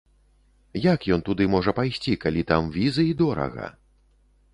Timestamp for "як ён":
0.85-1.21